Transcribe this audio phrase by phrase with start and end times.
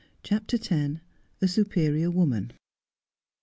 [0.23, 0.99] CHAPTEE X.
[1.43, 2.53] A SUPERIOR WOMAN.